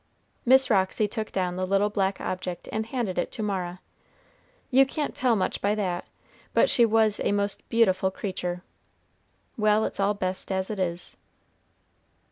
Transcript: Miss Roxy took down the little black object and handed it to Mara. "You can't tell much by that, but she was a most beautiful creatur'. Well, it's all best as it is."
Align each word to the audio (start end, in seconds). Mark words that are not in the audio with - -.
Miss 0.47 0.71
Roxy 0.71 1.07
took 1.07 1.31
down 1.31 1.57
the 1.57 1.67
little 1.67 1.91
black 1.91 2.19
object 2.19 2.67
and 2.71 2.87
handed 2.87 3.19
it 3.19 3.31
to 3.33 3.43
Mara. 3.43 3.81
"You 4.71 4.83
can't 4.83 5.13
tell 5.13 5.35
much 5.35 5.61
by 5.61 5.75
that, 5.75 6.07
but 6.55 6.71
she 6.71 6.87
was 6.87 7.19
a 7.23 7.31
most 7.31 7.69
beautiful 7.69 8.09
creatur'. 8.09 8.63
Well, 9.59 9.85
it's 9.85 9.99
all 9.99 10.15
best 10.15 10.51
as 10.51 10.71
it 10.71 10.79
is." 10.79 11.17